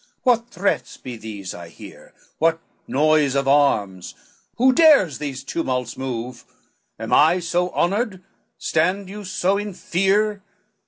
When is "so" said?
7.39-7.69, 9.23-9.59